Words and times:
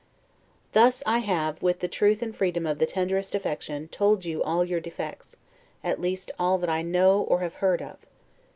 Thus 0.71 1.03
I 1.05 1.19
have, 1.19 1.61
with 1.61 1.77
the 1.79 1.87
truth 1.87 2.23
and 2.23 2.35
freedom 2.35 2.65
of 2.65 2.79
the 2.79 2.87
tenderest 2.87 3.35
affection, 3.35 3.87
told 3.89 4.25
you 4.25 4.41
all 4.41 4.65
your 4.65 4.79
defects, 4.79 5.35
at 5.83 6.01
least 6.01 6.31
all 6.39 6.57
that 6.57 6.71
I 6.71 6.81
know 6.81 7.21
or 7.21 7.41
have 7.41 7.53
heard 7.61 7.83
of. 7.83 7.97